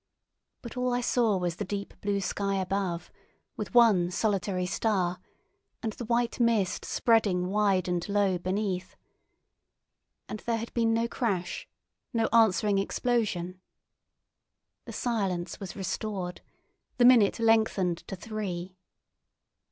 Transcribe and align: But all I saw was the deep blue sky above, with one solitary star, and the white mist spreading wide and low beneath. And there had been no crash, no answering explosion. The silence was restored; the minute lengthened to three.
But 0.63 0.75
all 0.75 0.95
I 0.95 1.01
saw 1.01 1.37
was 1.37 1.57
the 1.57 1.63
deep 1.63 1.93
blue 2.01 2.21
sky 2.21 2.55
above, 2.55 3.11
with 3.55 3.75
one 3.75 4.09
solitary 4.09 4.65
star, 4.65 5.19
and 5.83 5.93
the 5.93 6.05
white 6.05 6.39
mist 6.39 6.83
spreading 6.85 7.49
wide 7.51 7.87
and 7.87 8.09
low 8.09 8.39
beneath. 8.39 8.95
And 10.27 10.39
there 10.39 10.57
had 10.57 10.73
been 10.73 10.91
no 10.91 11.07
crash, 11.07 11.67
no 12.13 12.25
answering 12.33 12.79
explosion. 12.79 13.61
The 14.85 14.93
silence 14.93 15.59
was 15.59 15.75
restored; 15.75 16.41
the 16.97 17.05
minute 17.05 17.37
lengthened 17.37 17.99
to 18.07 18.15
three. 18.15 18.75